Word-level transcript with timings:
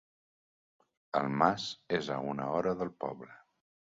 El 1.19 1.29
mas 1.41 1.67
és 1.99 2.09
a 2.15 2.17
una 2.31 2.49
hora 2.55 2.75
del 2.83 2.93
poble. 3.05 3.31